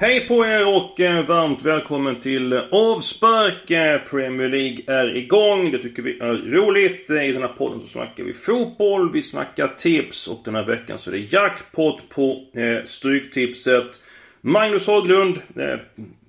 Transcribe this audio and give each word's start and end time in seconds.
Hej 0.00 0.28
på 0.28 0.46
er 0.46 0.66
och 0.76 1.00
eh, 1.00 1.24
varmt 1.24 1.62
välkommen 1.62 2.20
till 2.20 2.52
eh, 2.52 2.60
Avspark. 2.70 3.70
Eh, 3.70 4.00
Premier 4.00 4.48
League 4.48 4.78
är 4.86 5.16
igång. 5.16 5.70
Det 5.70 5.78
tycker 5.78 6.02
vi 6.02 6.18
är 6.18 6.34
roligt. 6.34 7.10
I 7.10 7.32
den 7.32 7.42
här 7.42 7.48
podden 7.48 7.80
så 7.80 7.86
snackar 7.86 8.24
vi 8.24 8.34
fotboll, 8.34 9.12
vi 9.12 9.22
snackar 9.22 9.68
tips 9.68 10.28
och 10.28 10.40
den 10.44 10.54
här 10.54 10.64
veckan 10.64 10.98
så 10.98 11.10
är 11.10 11.12
det 11.12 11.18
jackpot 11.18 12.08
på 12.08 12.44
Stryktipset. 12.84 14.00
Magnus 14.40 14.86
Haglund, 14.86 15.38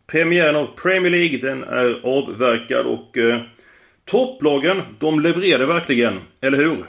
premiären 0.07 0.55
av 0.55 0.67
Premier 0.83 1.11
League, 1.11 1.37
den 1.37 1.63
är 1.63 2.01
avverkad 2.03 2.85
och 2.85 3.17
topplagen, 4.05 4.81
de 4.99 5.19
levererade 5.19 5.65
verkligen, 5.65 6.19
eller 6.41 6.57
hur? 6.57 6.85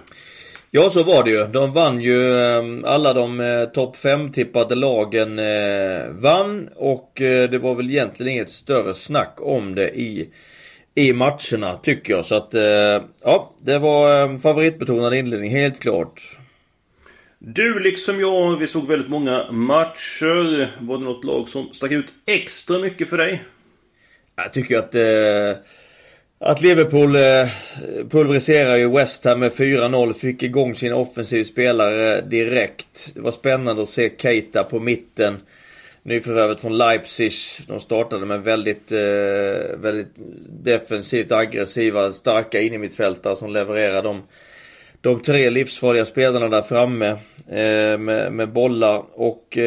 Ja, 0.73 0.91
så 0.91 1.03
var 1.03 1.25
det 1.25 1.31
ju. 1.31 1.47
De 1.47 1.73
vann 1.73 2.01
ju 2.01 2.41
ehm, 2.41 2.85
alla 2.85 3.13
de 3.13 3.41
eh, 3.41 3.65
topp 3.65 3.97
5 3.97 4.33
tippade 4.33 4.75
lagen 4.75 5.39
eh, 5.39 6.09
vann 6.09 6.69
och 6.77 7.21
eh, 7.21 7.51
det 7.51 7.59
var 7.59 7.75
väl 7.75 7.91
egentligen 7.91 8.33
inget 8.33 8.51
större 8.51 8.95
snack 8.95 9.39
om 9.41 9.75
det 9.75 10.01
i 10.01 10.29
i 10.95 11.13
matcherna 11.13 11.77
tycker 11.83 12.13
jag. 12.13 12.25
Så 12.25 12.35
att 12.35 12.55
ja, 13.23 13.53
det 13.61 13.79
var 13.79 14.23
en 14.23 14.41
favoritbetonad 14.41 15.15
inledning 15.15 15.51
helt 15.51 15.81
klart. 15.81 16.39
Du 17.39 17.79
liksom 17.79 18.21
jag, 18.21 18.57
vi 18.57 18.67
såg 18.67 18.89
väldigt 18.89 19.09
många 19.09 19.53
matcher. 19.53 20.77
Var 20.81 20.99
det 20.99 21.05
något 21.05 21.25
lag 21.25 21.49
som 21.49 21.73
stack 21.73 21.91
ut 21.91 22.13
extra 22.27 22.79
mycket 22.79 23.11
för 23.11 23.19
dig? 23.19 23.45
Jag 24.37 24.53
tycker 24.53 24.79
att 24.79 24.95
att 26.43 26.63
Liverpool 26.63 27.17
eh, 27.17 27.49
pulveriserar 28.11 28.77
ju 28.77 28.91
West 28.91 29.25
Ham 29.25 29.41
med 29.41 29.53
4-0. 29.53 30.13
Fick 30.13 30.43
igång 30.43 30.75
sin 30.75 30.93
offensiv 30.93 31.45
spelare 31.45 32.17
eh, 32.17 32.25
direkt. 32.25 33.11
Det 33.15 33.21
var 33.21 33.33
spännande 33.33 33.83
att 33.83 33.89
se 33.89 34.13
Keita 34.19 34.65
på 34.65 34.81
mitten. 34.81 35.37
Nyförvärvet 36.03 36.61
från 36.61 36.79
Leipzig. 36.79 37.33
De 37.67 37.81
startade 37.81 38.27
med 38.27 38.45
väldigt, 38.45 38.93
eh, 38.93 39.79
väldigt 39.79 40.13
defensivt 40.65 41.33
aggressiva, 41.33 42.13
starka 42.13 42.61
innermittfältare 42.61 43.37
som 43.37 43.53
levererar 43.53 44.03
de, 44.03 44.23
de 45.01 45.23
tre 45.23 45.51
livsfarliga 45.51 46.07
spelarna 46.07 46.49
där 46.49 46.63
framme. 46.63 47.17
Med, 47.99 48.33
med 48.33 48.53
bollar. 48.53 49.05
Och 49.13 49.59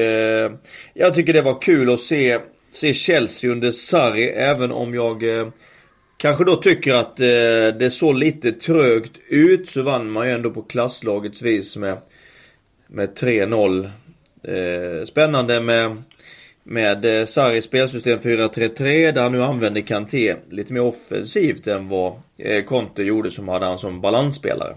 jag 0.94 1.14
tycker 1.14 1.34
det 1.34 1.42
var 1.42 1.62
kul 1.62 1.94
att 1.94 2.00
se, 2.00 2.40
se 2.72 2.94
Chelsea 2.94 3.52
under 3.52 3.72
Sarri. 3.72 4.30
Även 4.30 4.72
om 4.72 4.94
jag 4.94 5.24
kanske 6.24 6.44
då 6.44 6.56
tycker 6.56 6.94
att 6.94 7.20
eh, 7.20 7.78
det 7.80 7.94
såg 7.94 8.16
lite 8.16 8.52
trögt 8.52 9.12
ut 9.28 9.70
så 9.70 9.82
vann 9.82 10.12
man 10.12 10.28
ju 10.28 10.34
ändå 10.34 10.52
på 10.52 10.62
klasslagets 10.62 11.42
vis 11.42 11.78
med, 11.78 11.98
med 12.88 13.10
3-0. 13.18 13.90
Eh, 14.44 15.06
spännande 15.06 15.62
med, 15.62 16.04
med 16.64 17.06
eh, 17.06 17.26
Sarris 17.26 17.66
spelsystem 17.66 18.20
4-3-3 18.20 19.12
där 19.12 19.22
han 19.22 19.32
nu 19.32 19.44
använder 19.44 19.82
Kanté 19.82 20.36
lite 20.50 20.74
mer 20.74 20.82
offensivt 20.82 21.68
än 21.68 21.90
vad 21.90 22.14
eh, 22.38 22.64
Conte 22.64 23.04
gjorde 23.04 23.32
som 23.32 23.48
hade 23.48 23.66
han 23.66 23.78
som 23.78 24.02
balansspelare. 24.02 24.76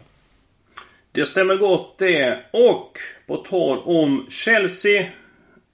Det 1.12 1.26
stämmer 1.26 1.56
gott 1.56 1.98
det. 1.98 2.38
Och 2.52 2.98
på 3.26 3.36
tal 3.36 3.78
om 3.78 4.26
Chelsea. 4.30 5.06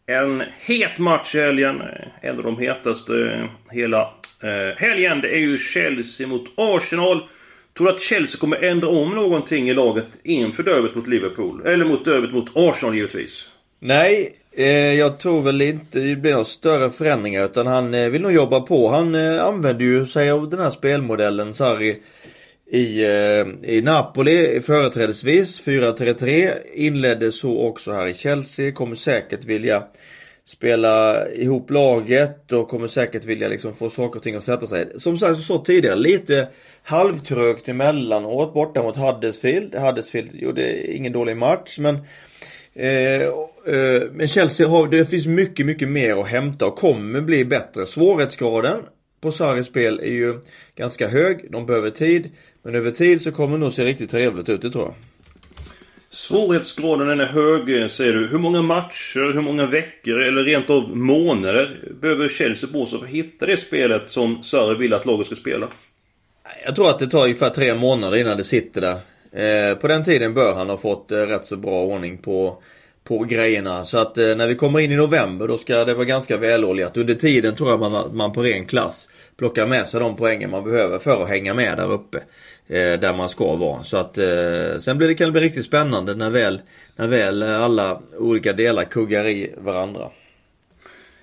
En 0.06 0.42
het 0.60 0.98
match 0.98 1.34
i 1.34 1.40
helgen. 1.40 1.82
En 2.20 2.36
av 2.36 2.42
de 2.42 2.58
hetaste 2.58 3.12
eh, 3.14 3.46
hela 3.70 4.14
Eh, 4.42 4.76
helgen, 4.76 5.20
det 5.20 5.28
är 5.28 5.38
ju 5.38 5.58
Chelsea 5.58 6.26
mot 6.26 6.44
Arsenal. 6.56 7.28
Tror 7.76 7.86
du 7.86 7.92
att 7.92 8.00
Chelsea 8.00 8.40
kommer 8.40 8.56
ändra 8.56 8.88
om 8.88 9.10
någonting 9.10 9.70
i 9.70 9.74
laget 9.74 10.06
inför 10.22 10.62
derbyt 10.62 10.94
mot 10.94 11.06
Liverpool? 11.06 11.66
Eller 11.66 11.84
mot 11.84 12.04
derbyt 12.04 12.32
mot 12.32 12.50
Arsenal 12.54 12.94
givetvis. 12.94 13.48
Nej, 13.78 14.34
eh, 14.52 14.66
jag 14.94 15.18
tror 15.18 15.42
väl 15.42 15.62
inte 15.62 16.00
det 16.00 16.16
blir 16.16 16.32
några 16.32 16.44
större 16.44 16.90
förändringar 16.90 17.44
utan 17.44 17.66
han 17.66 17.94
eh, 17.94 18.08
vill 18.08 18.22
nog 18.22 18.32
jobba 18.32 18.60
på. 18.60 18.88
Han 18.88 19.14
eh, 19.14 19.44
använder 19.44 19.84
ju 19.84 20.06
sig 20.06 20.30
av 20.30 20.50
den 20.50 20.60
här 20.60 20.70
spelmodellen 20.70 21.54
Sarri 21.54 22.02
i, 22.70 23.04
eh, 23.04 23.70
i 23.70 23.82
Napoli 23.84 24.60
företrädesvis 24.60 25.66
4-3-3. 25.66 26.52
Inledde 26.74 27.32
så 27.32 27.58
också 27.58 27.92
här 27.92 28.06
i 28.06 28.14
Chelsea. 28.14 28.72
Kommer 28.72 28.96
säkert 28.96 29.44
vilja 29.44 29.82
spela 30.44 31.28
ihop 31.28 31.70
laget 31.70 32.52
och 32.52 32.68
kommer 32.68 32.86
säkert 32.86 33.24
vilja 33.24 33.48
liksom 33.48 33.74
få 33.74 33.90
saker 33.90 34.18
och 34.18 34.22
ting 34.22 34.34
att 34.34 34.44
sätta 34.44 34.66
sig. 34.66 34.86
Som 34.96 35.18
sagt, 35.18 35.40
så 35.40 35.58
tidigare, 35.58 35.96
lite 35.96 36.48
halvtrögt 36.82 37.68
emellanåt 37.68 38.54
borta 38.54 38.82
mot 38.82 38.96
Huddersfield. 38.96 39.74
Huddersfield 39.74 40.34
gjorde 40.34 40.92
ingen 40.96 41.12
dålig 41.12 41.36
match 41.36 41.78
men 41.78 41.94
eh, 42.74 43.22
eh, 43.22 44.02
men 44.12 44.28
Chelsea 44.28 44.68
har, 44.68 44.88
det 44.88 45.04
finns 45.04 45.26
mycket, 45.26 45.66
mycket 45.66 45.88
mer 45.88 46.16
att 46.16 46.28
hämta 46.28 46.66
och 46.66 46.76
kommer 46.76 47.20
bli 47.20 47.44
bättre. 47.44 47.86
Svårighetsgraden 47.86 48.80
på 49.20 49.32
Sarris 49.32 49.66
spel 49.66 50.00
är 50.00 50.12
ju 50.12 50.40
ganska 50.76 51.08
hög. 51.08 51.46
De 51.50 51.66
behöver 51.66 51.90
tid. 51.90 52.30
Men 52.62 52.74
över 52.74 52.90
tid 52.90 53.22
så 53.22 53.32
kommer 53.32 53.52
det 53.52 53.64
nog 53.64 53.72
se 53.72 53.84
riktigt 53.84 54.10
trevligt 54.10 54.48
ut, 54.48 54.62
det 54.62 54.70
tror 54.70 54.84
jag. 54.84 54.94
Svårighetsgraden 56.14 57.08
den 57.08 57.20
är 57.20 57.26
hög, 57.26 57.90
säger 57.90 58.12
du. 58.12 58.28
Hur 58.28 58.38
många 58.38 58.62
matcher, 58.62 59.32
hur 59.34 59.40
många 59.40 59.66
veckor 59.66 60.20
eller 60.20 60.44
rent 60.44 60.70
av 60.70 60.96
månader 60.96 61.80
behöver 62.00 62.28
Chelsea 62.28 62.70
på 62.72 62.86
sig 62.86 62.98
för 62.98 63.06
att 63.06 63.12
hitta 63.12 63.46
det 63.46 63.56
spelet 63.56 64.10
som 64.10 64.42
Sörre 64.42 64.78
vill 64.78 64.92
att 64.92 65.06
laget 65.06 65.26
ska 65.26 65.34
spela? 65.34 65.68
Jag 66.64 66.76
tror 66.76 66.90
att 66.90 66.98
det 66.98 67.06
tar 67.06 67.22
ungefär 67.22 67.50
tre 67.50 67.74
månader 67.74 68.16
innan 68.18 68.36
det 68.36 68.44
sitter 68.44 68.80
där. 68.80 68.98
Eh, 69.70 69.74
på 69.74 69.88
den 69.88 70.04
tiden 70.04 70.34
bör 70.34 70.54
han 70.54 70.68
ha 70.68 70.76
fått 70.76 71.12
eh, 71.12 71.18
rätt 71.18 71.44
så 71.44 71.56
bra 71.56 71.82
ordning 71.82 72.18
på, 72.18 72.62
på 73.04 73.18
grejerna. 73.18 73.84
Så 73.84 73.98
att 73.98 74.18
eh, 74.18 74.36
när 74.36 74.46
vi 74.46 74.54
kommer 74.54 74.80
in 74.80 74.92
i 74.92 74.96
november 74.96 75.48
då 75.48 75.58
ska 75.58 75.84
det 75.84 75.94
vara 75.94 76.04
ganska 76.04 76.36
väloljat. 76.36 76.96
Under 76.96 77.14
tiden 77.14 77.54
tror 77.56 77.70
jag 77.70 77.80
man, 77.80 78.16
man 78.16 78.32
på 78.32 78.42
ren 78.42 78.64
klass 78.64 79.08
plockar 79.36 79.66
med 79.66 79.88
sig 79.88 80.00
de 80.00 80.16
poängen 80.16 80.50
man 80.50 80.64
behöver 80.64 80.98
för 80.98 81.22
att 81.22 81.28
hänga 81.28 81.54
med 81.54 81.76
där 81.76 81.92
uppe. 81.92 82.18
Eh, 82.68 83.00
där 83.00 83.16
man 83.16 83.28
ska 83.28 83.56
vara. 83.56 83.82
Så 83.82 83.96
att 83.96 84.18
eh, 84.18 84.78
sen 84.78 84.98
blir 84.98 85.08
det, 85.08 85.14
kan 85.14 85.26
det 85.26 85.32
bli 85.32 85.40
riktigt 85.40 85.66
spännande 85.66 86.14
när 86.14 86.30
väl, 86.30 86.60
när 86.96 87.08
väl 87.08 87.42
eh, 87.42 87.60
alla 87.60 88.00
olika 88.18 88.52
delar 88.52 88.84
kuggar 88.84 89.26
i 89.26 89.54
varandra. 89.56 90.10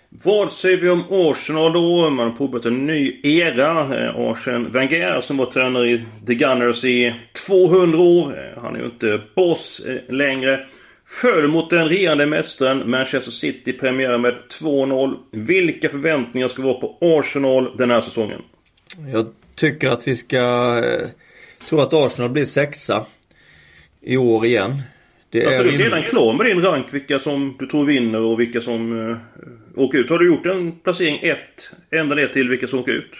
Vad 0.10 0.52
säger 0.52 0.78
vi 0.78 0.90
om 0.90 1.04
Arsenal 1.10 1.74
då? 1.74 2.10
Man 2.10 2.30
har 2.30 2.36
påbörjat 2.36 2.66
en 2.66 2.86
ny 2.86 3.20
era. 3.24 3.98
Eh, 3.98 4.16
Arsen 4.16 4.72
Wenger 4.72 5.20
som 5.22 5.38
var 5.38 5.46
tränare 5.46 5.90
i 5.90 6.02
The 6.28 6.36
Gunners 6.36 6.84
i 6.84 7.16
200 7.48 8.00
år. 8.00 8.54
Eh, 8.56 8.62
han 8.64 8.76
är 8.76 8.80
ju 8.80 8.86
inte 8.86 9.22
boss 9.36 9.82
längre. 10.10 10.66
Föll 11.10 11.48
mot 11.48 11.70
den 11.70 11.88
regerande 11.88 12.26
mästaren 12.26 12.90
Manchester 12.90 13.32
City 13.32 13.74
premiär 13.74 14.18
med 14.18 14.36
2-0. 14.62 15.18
Vilka 15.32 15.90
förväntningar 15.90 16.48
ska 16.48 16.62
vara 16.62 16.74
på 16.74 16.98
Arsenal 17.02 17.78
den 17.78 17.92
här 17.92 18.02
säsongen? 18.02 18.42
Jag 19.14 19.28
tycker 19.56 19.90
att 19.90 20.08
vi 20.08 20.16
ska 20.16 20.84
tror 21.70 21.84
att 21.84 21.94
Arsenal 21.94 22.30
blir 22.30 22.46
sexa 22.46 23.06
i 24.02 24.18
år 24.18 24.46
igen. 24.46 24.82
Det 25.30 25.46
alltså 25.46 25.62
är 25.62 25.64
du 25.64 25.74
är 25.74 25.78
redan 25.78 26.04
klar 26.04 26.34
med 26.34 26.46
din 26.46 26.62
rank 26.62 26.86
vilka 26.92 27.20
som 27.20 27.56
du 27.60 27.66
tror 27.66 27.86
vinner 27.86 28.20
och 28.20 28.40
vilka 28.40 28.62
som 28.62 28.92
uh, 28.92 29.18
åker 29.76 29.98
ut. 29.98 30.10
Har 30.10 30.20
du 30.20 30.28
gjort 30.28 30.46
en 30.46 30.72
placering 30.72 31.20
1 31.24 31.38
ända 31.92 32.16
ner 32.16 32.28
till 32.28 32.50
vilka 32.50 32.68
som 32.68 32.80
åker 32.80 32.92
ut? 32.92 33.12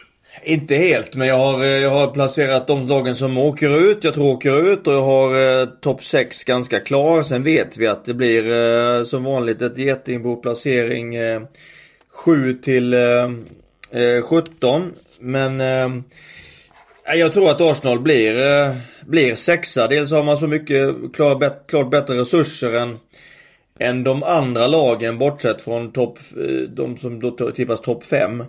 Inte 0.44 0.76
helt 0.76 1.16
men 1.16 1.28
jag 1.28 1.38
har, 1.38 1.64
eh, 1.64 1.70
jag 1.70 1.90
har 1.90 2.08
placerat 2.08 2.68
de 2.68 2.88
lagen 2.88 3.16
som 3.16 3.38
åker 3.38 3.92
ut, 3.92 4.04
jag 4.04 4.14
tror 4.14 4.34
åker 4.34 4.72
ut 4.74 4.88
och 4.88 4.94
jag 4.94 5.02
har 5.02 5.60
eh, 5.62 5.66
topp 5.66 6.04
6 6.04 6.44
ganska 6.44 6.80
klar. 6.80 7.24
Sen 7.24 7.44
vet 7.44 7.78
vi 7.78 7.88
att 7.88 8.06
det 8.06 8.14
blir 8.14 8.52
eh, 8.52 9.04
som 9.04 9.24
vanligt 9.24 9.62
ett 9.62 9.78
getingbo 9.78 10.36
placering 10.36 11.16
eh, 11.16 11.42
7 12.10 12.54
till 12.54 12.94
eh, 12.94 13.32
eh, 13.92 14.22
17. 14.22 14.94
Men 15.20 15.60
jag 17.06 17.34
tror 17.34 17.50
att 17.50 17.62
Arsenal 17.62 18.00
blir, 18.00 18.42
eh, 18.42 18.76
blir 19.06 19.36
sexa. 19.36 19.88
Dels 19.88 20.12
har 20.12 20.24
man 20.24 20.38
så 20.38 20.48
mycket 20.48 20.96
klart, 21.14 21.68
klart 21.68 21.92
bättre 21.92 22.20
resurser 22.20 22.76
än, 22.76 22.98
än 23.80 24.04
de 24.04 24.24
andra 24.24 24.68
lagen 24.68 25.18
bortsett 25.18 25.62
från 25.62 25.92
topp, 25.92 26.20
de 26.70 26.98
som 26.98 27.20
då 27.20 27.52
tippas 27.52 27.82
topp 27.82 28.04
5. 28.04 28.44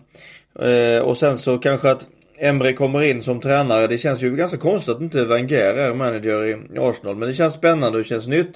Eh, 0.58 1.02
och 1.02 1.16
sen 1.16 1.38
så 1.38 1.58
kanske 1.58 1.90
att 1.90 2.06
Emre 2.38 2.72
kommer 2.72 3.02
in 3.02 3.22
som 3.22 3.40
tränare. 3.40 3.86
Det 3.86 3.98
känns 3.98 4.22
ju 4.22 4.36
ganska 4.36 4.58
konstigt 4.58 4.94
att 4.94 5.02
inte 5.02 5.24
Wenger 5.24 5.56
är 5.58 5.94
manager 5.94 6.44
i 6.44 6.78
Arsenal. 6.78 7.16
Men 7.16 7.28
det 7.28 7.34
känns 7.34 7.54
spännande 7.54 7.98
och 7.98 8.02
det 8.04 8.08
känns 8.08 8.26
nytt. 8.26 8.52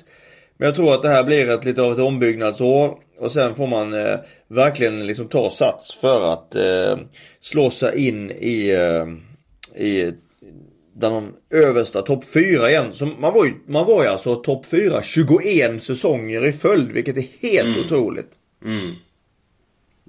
Men 0.57 0.67
jag 0.67 0.75
tror 0.75 0.95
att 0.95 1.03
det 1.03 1.09
här 1.09 1.25
blir 1.25 1.51
ett 1.51 1.65
lite 1.65 1.83
av 1.83 1.93
ett 1.93 1.99
ombyggnadsår. 1.99 2.99
Och 3.19 3.33
sen 3.33 3.55
får 3.55 3.67
man 3.67 3.95
eh, 3.95 4.19
verkligen 4.49 5.07
liksom 5.07 5.29
ta 5.29 5.51
sats 5.51 5.95
för 5.95 6.33
att 6.33 6.55
eh, 6.55 6.99
slå 7.41 7.71
sig 7.71 8.09
in 8.09 8.31
i 8.31 8.71
eh, 8.71 9.07
i 9.85 10.13
bland 10.95 11.15
de 11.15 11.57
översta 11.57 12.03
topp 12.03 12.25
4 12.25 12.71
igen. 12.71 12.93
Så 12.93 13.07
man 13.07 13.35
var 13.35 13.45
ju, 13.45 13.53
man 13.67 13.87
var 13.87 14.03
ju 14.03 14.09
alltså 14.09 14.37
topp 14.37 14.67
4 14.67 15.03
21 15.03 15.83
säsonger 15.83 16.47
i 16.47 16.53
följd, 16.53 16.93
vilket 16.93 17.17
är 17.17 17.27
helt 17.41 17.69
mm. 17.69 17.81
otroligt. 17.81 18.31
Mm. 18.65 18.95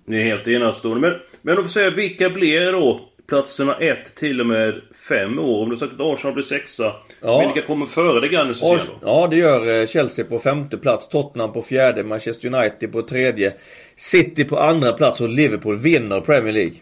Det 0.07 0.15
är 0.17 0.23
helt 0.23 0.47
enastående. 0.47 1.09
Men, 1.09 1.19
men 1.41 1.57
om 1.57 1.63
vi 1.63 1.69
säger 1.69 1.91
vilka 1.91 2.29
blir 2.29 2.71
då 2.71 2.99
platserna 3.29 3.75
1 3.75 4.15
till 4.15 4.39
och 4.41 4.47
med 4.47 4.81
5 5.09 5.39
år? 5.39 5.63
Om 5.63 5.69
du 5.69 5.75
sagt 5.75 5.93
att 5.93 5.99
Arsenal 5.99 6.33
blir 6.33 6.43
sexa. 6.43 6.93
Ja. 7.21 7.39
Vilka 7.53 7.67
kommer 7.67 7.85
före 7.85 8.19
det 8.21 8.27
Grandes 8.27 8.63
Ars- 8.63 8.89
Ja, 9.01 9.27
det 9.31 9.35
gör 9.35 9.81
eh, 9.81 9.87
Chelsea 9.87 10.25
på 10.25 10.39
femte 10.39 10.77
plats, 10.77 11.09
Tottenham 11.09 11.53
på 11.53 11.61
fjärde, 11.61 12.03
Manchester 12.03 12.55
United 12.55 12.91
på 12.91 13.01
tredje, 13.01 13.53
City 13.95 14.43
på 14.43 14.59
andra 14.59 14.93
plats 14.93 15.21
och 15.21 15.29
Liverpool 15.29 15.75
vinner 15.75 16.21
Premier 16.21 16.53
League. 16.53 16.73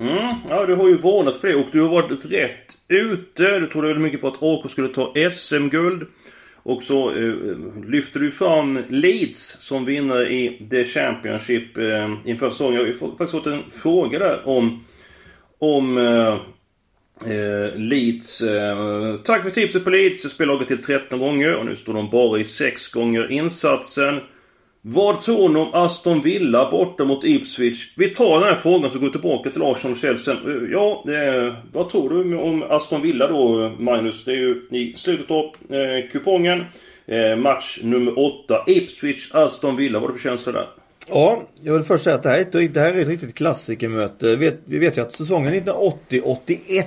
Mm, 0.00 0.34
ja 0.48 0.66
du 0.66 0.74
har 0.74 0.88
ju 0.88 0.96
varnat 0.96 1.36
för 1.36 1.48
det 1.48 1.54
och 1.54 1.66
du 1.72 1.80
har 1.80 1.88
varit 1.88 2.24
rätt 2.30 2.78
ute. 2.88 3.58
Du 3.58 3.66
trodde 3.66 3.86
väldigt 3.88 4.02
mycket 4.02 4.20
på 4.20 4.28
att 4.28 4.42
AK 4.42 4.70
skulle 4.70 4.88
ta 4.88 5.12
SM-guld. 5.30 6.06
Och 6.64 6.82
så 6.82 7.10
eh, 7.10 7.34
lyfter 7.86 8.20
du 8.20 8.30
fram 8.30 8.82
Leeds 8.88 9.56
som 9.60 9.84
vinnare 9.84 10.32
i 10.32 10.66
The 10.70 10.84
Championship 10.84 11.78
eh, 11.78 12.14
inför 12.24 12.50
säsongen. 12.50 12.74
Jag 12.74 12.80
har 12.80 12.86
ju 12.86 12.98
faktiskt 12.98 13.30
fått 13.30 13.46
en 13.46 13.62
fråga 13.70 14.18
där 14.18 14.48
om... 14.48 14.84
Om... 15.58 15.98
Eh, 15.98 16.38
eh, 17.32 17.76
Leeds. 17.76 18.40
Eh, 18.40 19.16
tack 19.24 19.42
för 19.42 19.50
tipset 19.50 19.84
på 19.84 19.90
Leeds. 19.90 20.24
Jag 20.24 20.32
spelade 20.32 20.54
laget 20.54 20.68
till 20.68 20.82
13 20.82 21.18
gånger 21.18 21.54
och 21.54 21.66
nu 21.66 21.76
står 21.76 21.94
de 21.94 22.10
bara 22.10 22.40
i 22.40 22.44
6 22.44 22.88
gånger 22.88 23.32
insatsen. 23.32 24.20
Vad 24.86 25.20
tror 25.20 25.48
ni 25.48 25.60
om 25.60 25.74
Aston 25.74 26.22
Villa 26.22 26.70
borta 26.70 27.04
mot 27.04 27.24
Ipswich? 27.24 27.92
Vi 27.96 28.08
tar 28.08 28.40
den 28.40 28.48
här 28.48 28.56
frågan 28.56 28.90
så 28.90 28.98
går 28.98 29.08
tillbaka 29.08 29.50
till 29.50 29.62
Arsenal 29.62 29.92
och 29.92 29.98
Chelsea. 29.98 30.34
Eh, 30.34 30.70
ja, 30.72 31.02
det, 31.06 31.56
vad 31.72 31.90
tror 31.90 32.10
du 32.10 32.36
om 32.36 32.62
Aston 32.62 33.02
Villa 33.02 33.26
då, 33.26 33.72
Magnus? 33.78 34.24
Det 34.24 34.32
är 34.32 34.36
ju 34.36 34.62
i 34.70 34.94
slutet 34.96 35.30
av 35.30 35.44
eh, 35.44 36.10
kupongen. 36.12 36.64
Eh, 37.06 37.36
match 37.36 37.78
nummer 37.82 38.18
8. 38.18 38.64
Ipswich, 38.66 39.34
Aston 39.34 39.76
Villa. 39.76 39.98
Vad 39.98 40.08
är 40.08 40.12
det 40.12 40.18
för 40.18 40.28
känsla 40.28 40.52
där? 40.52 40.66
Ja, 41.08 41.42
jag 41.60 41.72
vill 41.74 41.82
först 41.82 42.04
säga 42.04 42.16
att 42.16 42.22
det 42.22 42.28
här 42.28 42.38
är 42.38 42.42
ett, 42.42 42.74
det 42.74 42.80
här 42.80 42.94
är 42.94 43.00
ett 43.00 43.08
riktigt 43.08 43.34
klassikermöte. 43.34 44.26
Vi 44.26 44.36
vet, 44.36 44.60
vi 44.64 44.78
vet 44.78 44.98
ju 44.98 45.02
att 45.02 45.12
säsongen 45.12 45.54
1980-81 45.54 46.84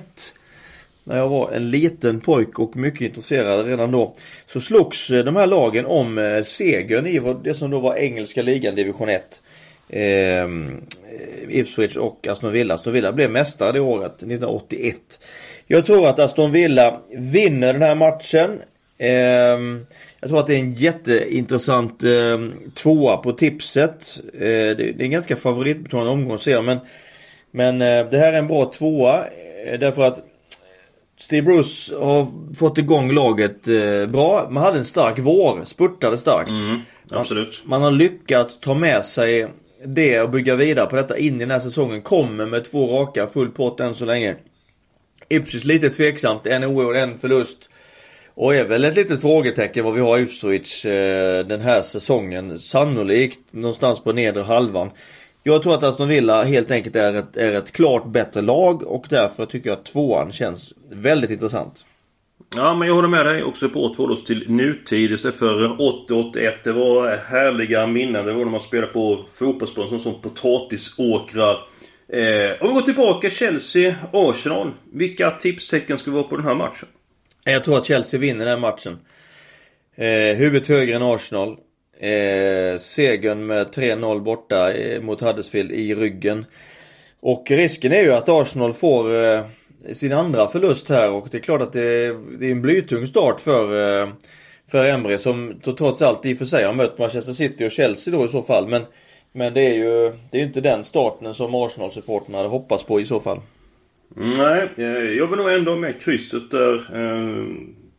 när 1.07 1.17
jag 1.17 1.29
var 1.29 1.51
en 1.51 1.69
liten 1.69 2.19
pojk 2.19 2.59
och 2.59 2.75
mycket 2.75 3.01
intresserad 3.01 3.65
redan 3.65 3.91
då. 3.91 4.15
Så 4.47 4.59
slogs 4.59 5.09
eh, 5.09 5.23
de 5.23 5.35
här 5.35 5.47
lagen 5.47 5.85
om 5.85 6.17
eh, 6.17 6.43
segern 6.43 7.07
i 7.07 7.21
det 7.43 7.53
som 7.53 7.71
då 7.71 7.79
var 7.79 7.95
engelska 7.95 8.41
ligan 8.41 8.75
division 8.75 9.09
1. 9.09 9.41
Ehm, 9.89 10.81
eh, 11.09 11.57
Ipswich 11.59 11.95
och 11.95 12.27
Aston 12.27 12.51
Villa. 12.51 12.73
Aston 12.73 12.93
Villa 12.93 13.11
blev 13.11 13.31
mästare 13.31 13.71
det 13.71 13.79
året, 13.79 14.11
1981. 14.11 14.97
Jag 15.67 15.85
tror 15.85 16.07
att 16.07 16.19
Aston 16.19 16.51
Villa 16.51 17.01
vinner 17.11 17.73
den 17.73 17.81
här 17.81 17.95
matchen. 17.95 18.61
Eh, 18.97 19.09
jag 20.19 20.29
tror 20.29 20.39
att 20.39 20.47
det 20.47 20.55
är 20.55 20.59
en 20.59 20.73
jätteintressant 20.73 22.03
eh, 22.03 22.39
tvåa 22.73 23.17
på 23.17 23.31
tipset. 23.31 24.19
Eh, 24.33 24.39
det, 24.39 24.73
det, 24.75 25.01
är 25.01 25.05
en 25.05 25.11
ganska 25.11 25.35
favoritbetonad 25.35 26.07
omgång 26.07 26.37
ser 26.37 26.51
jag 26.51 26.65
men 26.65 26.79
Men 27.51 27.81
eh, 27.81 28.09
det 28.09 28.17
här 28.17 28.33
är 28.33 28.37
en 28.37 28.47
bra 28.47 28.71
tvåa. 28.73 29.27
Eh, 29.65 29.79
därför 29.79 30.01
att 30.01 30.19
Steve 31.19 31.41
Bruce 31.41 31.95
har 31.95 32.53
fått 32.55 32.77
igång 32.77 33.11
laget 33.11 33.67
eh, 33.67 34.05
bra. 34.05 34.47
Man 34.51 34.63
hade 34.63 34.77
en 34.77 34.85
stark 34.85 35.19
vår, 35.19 35.65
spurtade 35.65 36.17
starkt. 36.17 36.49
Mm, 36.49 36.79
absolut. 37.11 37.63
Man, 37.65 37.81
man, 37.81 37.93
har 37.93 37.99
lyckats 37.99 38.59
ta 38.59 38.73
med 38.73 39.05
sig 39.05 39.47
det 39.85 40.21
och 40.21 40.29
bygga 40.29 40.55
vidare 40.55 40.85
på 40.85 40.95
detta 40.95 41.17
in 41.17 41.35
i 41.35 41.39
den 41.39 41.51
här 41.51 41.59
säsongen. 41.59 42.01
Kommer 42.01 42.45
med 42.45 42.65
två 42.65 42.99
raka, 42.99 43.27
full 43.27 43.51
pott 43.51 43.79
än 43.79 43.95
så 43.95 44.05
länge. 44.05 44.35
Ipswich 45.29 45.63
lite 45.63 45.89
tveksamt, 45.89 46.47
en 46.47 46.63
oerhörd, 46.63 46.95
en 46.95 47.17
förlust. 47.17 47.69
Och 48.33 48.55
är 48.55 48.65
väl 48.65 48.83
ett 48.83 48.95
litet 48.95 49.21
frågetecken 49.21 49.85
vad 49.85 49.93
vi 49.93 50.01
har 50.01 50.17
i 50.17 50.21
Ipswich 50.21 50.85
eh, 50.85 51.45
den 51.45 51.61
här 51.61 51.81
säsongen. 51.81 52.59
Sannolikt 52.59 53.39
någonstans 53.51 53.99
på 53.99 54.13
nedre 54.13 54.43
halvan. 54.43 54.91
Jag 55.47 55.63
tror 55.63 55.73
att 55.73 55.83
Aston 55.83 56.07
Villa 56.07 56.43
helt 56.43 56.71
enkelt 56.71 56.95
är 56.95 57.13
ett, 57.13 57.37
är 57.37 57.53
ett 57.53 57.71
klart 57.71 58.05
bättre 58.05 58.41
lag 58.41 58.83
och 58.83 59.05
därför 59.09 59.45
tycker 59.45 59.69
jag 59.69 59.77
att 59.77 59.85
tvåan 59.85 60.31
känns 60.31 60.73
väldigt 60.91 61.29
intressant. 61.29 61.85
Ja, 62.55 62.73
men 62.73 62.87
jag 62.87 62.95
håller 62.95 63.07
med 63.07 63.25
dig. 63.25 63.43
Också 63.43 63.69
på 63.69 63.83
återfår 63.83 64.11
oss 64.11 64.23
till 64.23 64.49
nutid 64.49 65.11
istället 65.11 65.37
för 65.37 65.67
80-81. 66.09 66.53
Det 66.63 66.71
var 66.71 67.17
härliga 67.17 67.87
minnen. 67.87 68.25
Det 68.25 68.33
var 68.33 68.43
när 68.45 68.51
man 68.51 68.59
spelade 68.59 68.93
på 68.93 69.25
fotbollsplan 69.33 69.99
som 69.99 70.21
potatisåkrar. 70.21 71.57
Eh, 72.07 72.61
om 72.61 72.67
vi 72.67 72.73
går 72.73 72.81
tillbaka 72.81 73.29
Chelsea-Arsenal. 73.29 74.71
Vilka 74.93 75.31
tipstecken 75.31 75.97
ska 75.97 76.11
vi 76.11 76.17
ha 76.17 76.23
på 76.23 76.35
den 76.35 76.45
här 76.45 76.55
matchen? 76.55 76.87
Jag 77.43 77.63
tror 77.63 77.77
att 77.77 77.85
Chelsea 77.85 78.19
vinner 78.19 78.45
den 78.45 78.53
här 78.53 78.71
matchen. 78.71 78.99
Eh, 79.95 80.37
huvudet 80.37 80.67
högre 80.67 80.95
än 80.95 81.03
Arsenal. 81.03 81.57
Eh, 81.99 82.79
segern 82.79 83.45
med 83.45 83.67
3-0 83.67 84.19
borta 84.19 84.73
eh, 84.73 85.01
mot 85.01 85.21
Huddersfield 85.21 85.71
i 85.71 85.95
ryggen. 85.95 86.45
Och 87.19 87.51
risken 87.51 87.91
är 87.91 88.03
ju 88.03 88.13
att 88.13 88.29
Arsenal 88.29 88.73
får 88.73 89.23
eh, 89.23 89.45
sin 89.93 90.13
andra 90.13 90.47
förlust 90.47 90.89
här 90.89 91.11
och 91.11 91.27
det 91.31 91.37
är 91.37 91.41
klart 91.41 91.61
att 91.61 91.73
det 91.73 91.81
är, 91.81 92.39
det 92.39 92.47
är 92.47 92.51
en 92.51 92.61
blytung 92.61 93.05
start 93.05 93.39
för 93.39 94.01
eh, 94.01 94.09
för 94.71 94.85
Emre 94.85 95.17
som 95.17 95.53
trots 95.63 96.01
allt 96.01 96.25
i 96.25 96.33
och 96.33 96.37
för 96.37 96.45
sig 96.45 96.65
har 96.65 96.73
mött 96.73 96.97
Manchester 96.97 97.33
City 97.33 97.67
och 97.67 97.71
Chelsea 97.71 98.17
då 98.17 98.25
i 98.25 98.27
så 98.27 98.41
fall. 98.41 98.67
Men, 98.67 98.81
men 99.31 99.53
det 99.53 99.61
är 99.61 99.73
ju 99.73 100.13
det 100.31 100.37
är 100.37 100.43
inte 100.43 100.61
den 100.61 100.83
starten 100.83 101.33
som 101.33 101.55
Arsenal-supporterna 101.55 102.37
hade 102.37 102.49
hoppats 102.49 102.83
på 102.83 102.99
i 102.99 103.05
så 103.05 103.19
fall. 103.19 103.39
Nej, 104.15 104.69
eh, 104.77 104.85
jag 104.85 105.27
vill 105.27 105.37
nog 105.37 105.51
ändå 105.51 105.75
med 105.75 106.01
krysset 106.01 106.51
där. 106.51 106.75
Eh, 106.75 107.45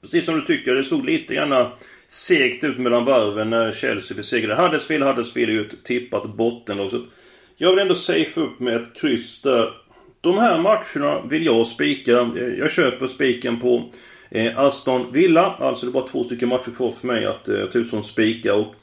precis 0.02 0.24
som 0.24 0.34
du 0.34 0.40
tycker, 0.40 0.74
det 0.74 0.84
såg 0.84 1.04
lite 1.04 1.34
grann 1.34 1.66
segt 2.08 2.64
ut 2.64 2.78
mellan 2.78 3.04
varven 3.04 3.50
när 3.50 3.72
Chelsea 3.72 4.16
besegrade 4.16 4.62
Huddersfield. 4.62 5.04
Huddersfield 5.04 5.50
är 5.50 5.54
ju 5.54 5.66
ett 5.66 5.84
tippat 5.84 6.36
bottenlag. 6.36 6.90
Så 6.90 7.00
jag 7.56 7.70
vill 7.70 7.78
ändå 7.78 7.94
safe 7.94 8.40
upp 8.40 8.60
med 8.60 8.76
ett 8.76 8.94
kryss 9.00 9.42
där. 9.42 9.72
De 10.20 10.38
här 10.38 10.58
matcherna 10.58 11.22
vill 11.22 11.46
jag 11.46 11.66
spika. 11.66 12.12
Eh, 12.12 12.58
jag 12.58 12.70
köper 12.70 13.06
spiken 13.06 13.60
på 13.60 13.84
eh, 14.30 14.58
Aston 14.58 15.12
Villa. 15.12 15.56
Alltså 15.58 15.86
det 15.86 15.90
är 15.90 15.92
bara 15.92 16.08
två 16.08 16.24
stycken 16.24 16.48
matcher 16.48 16.70
kvar 16.76 16.90
för 17.00 17.06
mig 17.06 17.26
att 17.26 17.48
eh, 17.48 17.66
ta 17.66 17.78
ut 17.78 17.88
som 17.88 18.02
spika. 18.02 18.54
Och 18.54 18.74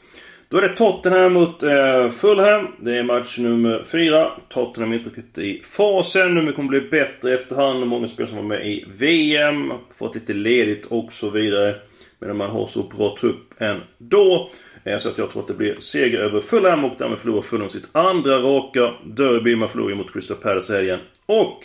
då 0.50 0.58
är 0.58 0.62
det 0.62 0.76
Tottenham 0.76 1.34
mot 1.34 1.64
eh, 1.64 2.10
Fulham. 2.10 2.68
Det 2.80 2.98
är 2.98 3.04
match 3.04 3.38
nummer 3.38 3.86
fyra. 3.92 4.32
Tottenham 4.50 4.92
är 4.92 4.98
inte 4.98 5.10
riktigt 5.10 5.38
i 5.38 5.62
fasen. 5.72 6.36
Nu 6.36 6.52
kommer 6.52 6.70
bli 6.70 6.82
bättre 6.82 7.34
efterhand. 7.34 7.88
Många 7.88 8.08
spelare 8.08 8.30
som 8.30 8.38
var 8.38 8.58
med 8.58 8.68
i 8.68 8.86
VM. 8.98 9.74
Fått 9.98 10.16
lite 10.16 10.34
ledigt 10.34 10.86
och 10.86 11.14
så 11.14 11.30
vidare. 11.30 11.76
Medan 12.26 12.38
man 12.38 12.50
har 12.50 12.68
så 12.68 12.84
bra 12.84 13.18
trupp 13.20 13.62
ändå. 13.62 14.50
Eh, 14.84 14.98
så 14.98 15.10
att 15.10 15.18
jag 15.18 15.32
tror 15.32 15.42
att 15.42 15.48
det 15.48 15.54
blir 15.54 15.76
seger 15.80 16.20
över 16.20 16.42
Fulham 16.42 16.86
och 16.86 16.96
därmed 16.98 17.20
förlorar 17.20 17.42
Fulham 17.42 17.70
sitt 17.70 17.88
andra 17.92 18.42
raka 18.42 18.94
derby. 19.04 19.56
Man 19.56 19.70
förlorar 19.70 19.96
mot 19.96 20.14
Crystal 20.14 20.38
Palace 20.38 20.76
helgen. 20.76 21.00
Och 21.26 21.64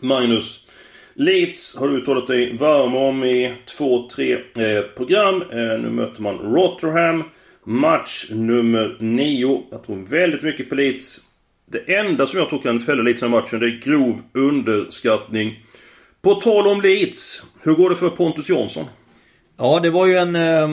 Magnus 0.00 0.68
Leeds 1.14 1.76
har 1.76 1.88
du 1.88 1.96
uttalat 1.96 2.26
dig 2.26 2.56
varm 2.56 2.96
om 2.96 3.24
i 3.24 3.54
två, 3.76 4.08
tre 4.08 4.32
eh, 4.32 4.82
program. 4.96 5.42
Eh, 5.42 5.78
nu 5.80 5.90
möter 5.90 6.22
man 6.22 6.38
Rotherham. 6.38 7.24
Match 7.64 8.26
nummer 8.30 8.96
9. 9.00 9.62
Jag 9.70 9.86
tror 9.86 9.96
väldigt 9.96 10.42
mycket 10.42 10.68
på 10.68 10.74
Leeds. 10.74 11.20
Det 11.66 11.94
enda 11.94 12.26
som 12.26 12.38
jag 12.38 12.48
tror 12.48 12.62
kan 12.62 12.80
fälla 12.80 13.02
Leeds 13.02 13.20
den 13.20 13.30
matchen, 13.30 13.60
det 13.60 13.66
är 13.66 13.80
grov 13.84 14.22
underskattning. 14.32 15.64
På 16.22 16.34
tal 16.34 16.66
om 16.66 16.80
Leeds. 16.80 17.42
Hur 17.62 17.74
går 17.74 17.90
det 17.90 17.96
för 17.96 18.08
Pontus 18.10 18.48
Jansson? 18.48 18.84
Ja, 19.58 19.80
det 19.80 19.90
var 19.90 20.06
ju 20.06 20.16
en 20.16 20.36
eh, 20.36 20.68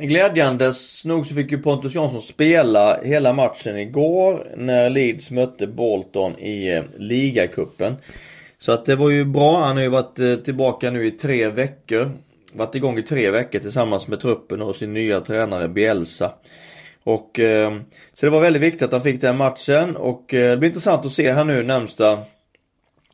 glädjande 0.00 0.72
nog 1.04 1.26
så 1.26 1.34
fick 1.34 1.52
ju 1.52 1.62
Pontus 1.62 1.94
Jansson 1.94 2.22
spela 2.22 3.00
hela 3.02 3.32
matchen 3.32 3.78
igår 3.78 4.46
när 4.56 4.90
Leeds 4.90 5.30
mötte 5.30 5.66
Bolton 5.66 6.38
i 6.38 6.72
eh, 6.72 6.82
ligacupen. 6.96 7.96
Så 8.58 8.72
att 8.72 8.86
det 8.86 8.96
var 8.96 9.10
ju 9.10 9.24
bra. 9.24 9.64
Han 9.64 9.76
har 9.76 9.82
ju 9.82 9.88
varit 9.88 10.18
eh, 10.18 10.36
tillbaka 10.36 10.90
nu 10.90 11.06
i 11.06 11.10
tre 11.10 11.48
veckor. 11.48 12.10
Varit 12.54 12.74
igång 12.74 12.98
i 12.98 13.02
tre 13.02 13.30
veckor 13.30 13.58
tillsammans 13.58 14.08
med 14.08 14.20
truppen 14.20 14.62
och 14.62 14.76
sin 14.76 14.92
nya 14.92 15.20
tränare 15.20 15.68
Bielsa. 15.68 16.32
Och 17.04 17.40
eh, 17.40 17.80
Så 18.14 18.26
det 18.26 18.30
var 18.30 18.40
väldigt 18.40 18.62
viktigt 18.62 18.82
att 18.82 18.92
han 18.92 19.02
fick 19.02 19.20
den 19.20 19.36
matchen 19.36 19.96
och 19.96 20.34
eh, 20.34 20.50
det 20.50 20.56
blir 20.56 20.68
intressant 20.68 21.06
att 21.06 21.12
se 21.12 21.32
här 21.32 21.44
nu 21.44 21.62
närmsta 21.62 22.18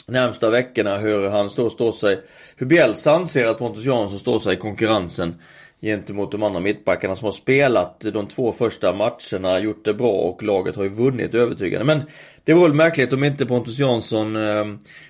närmsta 0.07 0.51
veckorna 0.51 0.99
hur 0.99 1.29
han 1.29 1.51
står, 1.51 1.71
står 1.71 1.93
sig. 1.93 2.21
Hur 2.57 2.67
Bielsa 2.67 3.13
anser 3.13 3.47
att 3.47 3.59
Pontus 3.59 3.85
Jansson 3.85 4.19
står 4.19 4.39
sig 4.39 4.55
i 4.55 4.57
konkurrensen 4.57 5.35
gentemot 5.81 6.33
de 6.33 6.43
andra 6.43 6.61
mittbackarna 6.61 7.17
som 7.17 7.25
har 7.25 7.33
spelat 7.33 8.01
de 8.01 8.27
två 8.27 8.53
första 8.53 8.93
matcherna, 8.93 9.59
gjort 9.59 9.85
det 9.85 9.95
bra 9.95 10.13
och 10.13 10.43
laget 10.43 10.77
har 10.77 10.83
ju 10.83 10.89
vunnit 10.89 11.35
övertygande. 11.35 11.85
Men 11.85 12.03
det 12.45 12.55
vore 12.55 12.69
väl 12.69 12.77
märkligt 12.77 13.13
om 13.13 13.25
inte 13.25 13.47
Pontus 13.47 13.79
Jansson 13.79 14.37
eh, 14.37 14.67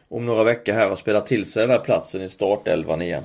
om 0.08 0.26
några 0.26 0.44
veckor 0.44 0.72
här 0.72 0.88
har 0.88 0.96
spelat 0.96 1.26
till 1.26 1.46
sig 1.46 1.62
den 1.62 1.70
här 1.70 1.84
platsen 1.84 2.22
i 2.22 2.28
startelvan 2.28 3.02
igen. 3.02 3.22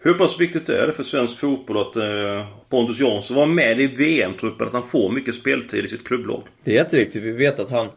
Hur 0.00 0.14
pass 0.14 0.40
viktigt 0.40 0.68
är 0.68 0.86
det 0.86 0.92
för 0.92 1.02
svensk 1.02 1.38
fotboll 1.38 1.80
att 1.80 1.96
eh, 1.96 2.46
Pontus 2.68 3.00
Jansson 3.00 3.36
var 3.36 3.46
med 3.46 3.80
i 3.80 3.86
VM-truppen? 3.86 4.66
Att 4.66 4.72
han 4.72 4.88
får 4.88 5.10
mycket 5.10 5.34
speltid 5.34 5.84
i 5.84 5.88
sitt 5.88 6.06
klubblag? 6.06 6.42
Det 6.64 6.70
är 6.70 6.74
jätteviktigt. 6.74 7.22
Vi 7.22 7.32
vet 7.32 7.60
att 7.60 7.70
han 7.70 7.88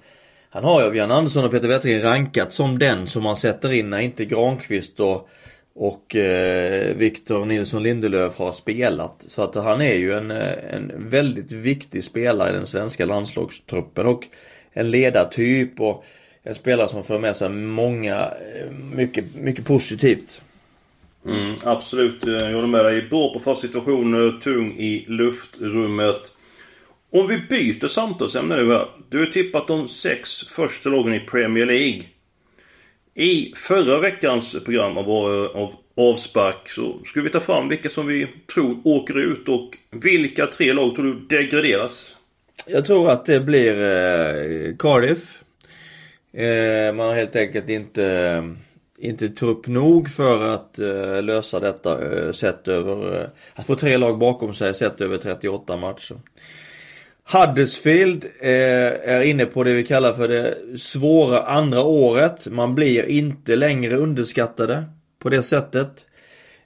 han 0.53 0.63
har 0.63 0.81
ju 0.81 0.87
av 0.87 0.95
Jan 0.95 1.11
Andersson 1.11 1.45
och 1.45 1.51
Peter 1.51 1.67
Wettergren 1.67 2.01
rankat 2.01 2.51
som 2.51 2.79
den 2.79 3.07
som 3.07 3.23
man 3.23 3.37
sätter 3.37 3.73
in 3.73 3.89
när 3.89 3.99
inte 3.99 4.25
Granqvist 4.25 4.99
och, 4.99 5.29
och 5.75 6.15
eh, 6.15 6.95
Victor 6.95 7.45
Nilsson 7.45 7.83
Lindelöf 7.83 8.37
har 8.37 8.51
spelat. 8.51 9.25
Så 9.27 9.43
att 9.43 9.55
han 9.55 9.81
är 9.81 9.93
ju 9.93 10.13
en, 10.13 10.31
eh, 10.31 10.75
en 10.75 10.91
väldigt 10.97 11.51
viktig 11.51 12.03
spelare 12.03 12.49
i 12.49 12.53
den 12.53 12.65
svenska 12.65 13.05
landslagstruppen 13.05 14.07
och 14.07 14.27
en 14.71 14.91
ledartyp 14.91 15.79
och 15.79 16.05
en 16.43 16.55
spelare 16.55 16.87
som 16.87 17.03
för 17.03 17.19
med 17.19 17.35
sig 17.35 17.49
många, 17.49 18.15
eh, 18.15 18.71
mycket, 18.93 19.35
mycket 19.35 19.65
positivt. 19.65 20.41
Mm, 21.25 21.55
absolut, 21.63 22.25
jag 22.25 22.53
håller 22.53 22.67
med 22.67 22.85
dig. 22.85 23.01
Bra 23.01 23.33
på 23.33 23.39
fast 23.39 23.61
situationer, 23.61 24.39
tung 24.43 24.71
i 24.77 25.05
luftrummet. 25.07 26.31
Om 27.11 27.27
vi 27.27 27.37
byter 27.37 27.87
samtalsämne 27.87 28.55
nu 28.55 28.71
här. 28.71 28.87
Du 29.09 29.19
har 29.19 29.25
tippat 29.25 29.67
de 29.67 29.87
sex 29.87 30.41
första 30.47 30.89
lagen 30.89 31.13
i 31.13 31.19
Premier 31.19 31.65
League. 31.65 32.03
I 33.15 33.53
förra 33.55 33.99
veckans 33.99 34.63
program 34.63 34.97
av, 34.97 35.09
av 35.55 35.73
avspark 35.97 36.69
så 36.69 37.03
skulle 37.03 37.23
vi 37.23 37.29
ta 37.29 37.39
fram 37.39 37.69
vilka 37.69 37.89
som 37.89 38.07
vi 38.07 38.27
tror 38.53 38.81
åker 38.83 39.17
ut 39.17 39.49
och 39.49 39.77
vilka 39.89 40.47
tre 40.47 40.73
lag 40.73 40.95
tror 40.95 41.05
du 41.05 41.37
degraderas? 41.37 42.17
Jag 42.67 42.85
tror 42.85 43.09
att 43.09 43.25
det 43.25 43.39
blir 43.39 43.81
eh, 43.81 44.75
Cardiff. 44.79 45.43
Eh, 46.33 46.93
man 46.93 47.07
har 47.07 47.15
helt 47.15 47.35
enkelt 47.35 47.69
inte 47.69 48.05
eh, 48.05 48.43
inte 49.01 49.29
trupp 49.29 49.67
nog 49.67 50.09
för 50.09 50.47
att 50.47 50.79
eh, 50.79 51.23
lösa 51.23 51.59
detta 51.59 52.13
eh, 52.13 52.31
sett 52.31 52.67
över, 52.67 53.21
eh, 53.21 53.27
att 53.53 53.67
få 53.67 53.75
tre 53.75 53.97
lag 53.97 54.17
bakom 54.17 54.53
sig 54.53 54.73
sett 54.73 55.01
över 55.01 55.17
38 55.17 55.77
matcher. 55.77 56.15
Huddersfield 57.31 58.25
eh, 58.39 58.51
är 59.13 59.21
inne 59.21 59.45
på 59.45 59.63
det 59.63 59.73
vi 59.73 59.83
kallar 59.83 60.13
för 60.13 60.27
det 60.27 60.57
svåra 60.79 61.43
andra 61.43 61.81
året. 61.81 62.47
Man 62.47 62.75
blir 62.75 63.05
inte 63.05 63.55
längre 63.55 63.97
underskattade 63.97 64.83
på 65.19 65.29
det 65.29 65.43
sättet. 65.43 66.05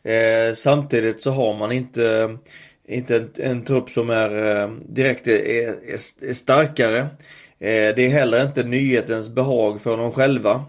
Eh, 0.04 0.54
samtidigt 0.54 1.22
så 1.22 1.32
har 1.32 1.54
man 1.58 1.72
inte, 1.72 2.38
inte 2.88 3.16
en, 3.16 3.30
en 3.36 3.66
trupp 3.66 3.90
som 3.90 4.10
är 4.10 4.62
eh, 4.62 4.70
direkt 4.72 5.28
är, 5.28 5.34
är, 5.34 5.76
är 6.30 6.34
starkare. 6.34 7.08
Det 7.60 8.06
är 8.06 8.10
heller 8.10 8.46
inte 8.46 8.64
nyhetens 8.64 9.30
behag 9.30 9.82
för 9.82 9.98
dem 9.98 10.12
själva. 10.12 10.66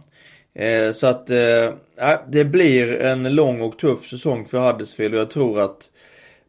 Så 0.95 1.07
att 1.07 1.27
det 2.29 2.45
blir 2.45 3.01
en 3.01 3.35
lång 3.35 3.61
och 3.61 3.79
tuff 3.79 4.07
säsong 4.07 4.47
för 4.47 4.59
Huddersfield 4.59 5.15
och 5.15 5.21
jag 5.21 5.31
tror 5.31 5.61
att 5.61 5.89